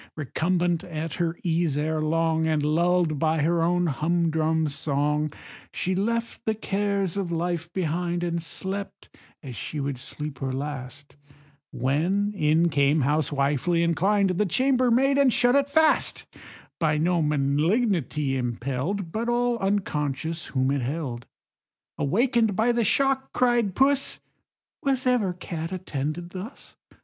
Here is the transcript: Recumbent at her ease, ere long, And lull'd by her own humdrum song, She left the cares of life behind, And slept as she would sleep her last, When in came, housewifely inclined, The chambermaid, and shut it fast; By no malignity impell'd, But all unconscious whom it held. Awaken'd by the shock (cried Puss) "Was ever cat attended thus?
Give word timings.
Recumbent 0.15 0.83
at 0.83 1.13
her 1.21 1.37
ease, 1.43 1.77
ere 1.77 2.01
long, 2.01 2.47
And 2.47 2.63
lull'd 2.63 3.19
by 3.19 3.43
her 3.43 3.61
own 3.61 3.85
humdrum 3.85 4.67
song, 4.67 5.31
She 5.71 5.93
left 5.93 6.43
the 6.45 6.55
cares 6.55 7.17
of 7.17 7.31
life 7.31 7.71
behind, 7.71 8.23
And 8.23 8.41
slept 8.41 9.15
as 9.43 9.55
she 9.55 9.79
would 9.79 9.99
sleep 9.99 10.39
her 10.39 10.51
last, 10.51 11.15
When 11.71 12.33
in 12.33 12.69
came, 12.69 13.01
housewifely 13.01 13.83
inclined, 13.83 14.31
The 14.31 14.45
chambermaid, 14.47 15.19
and 15.19 15.31
shut 15.31 15.53
it 15.55 15.69
fast; 15.69 16.25
By 16.79 16.97
no 16.97 17.21
malignity 17.21 18.35
impell'd, 18.35 19.11
But 19.11 19.29
all 19.29 19.59
unconscious 19.59 20.47
whom 20.47 20.71
it 20.71 20.81
held. 20.81 21.27
Awaken'd 21.99 22.55
by 22.55 22.71
the 22.71 22.83
shock 22.83 23.31
(cried 23.33 23.75
Puss) 23.75 24.19
"Was 24.81 25.05
ever 25.05 25.31
cat 25.33 25.71
attended 25.71 26.31
thus? 26.31 26.75